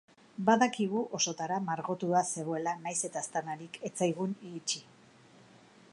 [0.45, 4.83] Badakigu osotara margotua zegoela nahiz eta aztarnarik ez zaigun iritsi.